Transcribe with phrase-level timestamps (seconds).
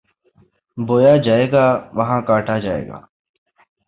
[0.77, 1.65] بویا جائے گا،
[1.93, 2.99] وہاں کاٹا جائے گا۔